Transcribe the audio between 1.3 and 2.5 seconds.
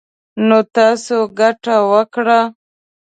ګـټـه وكړه.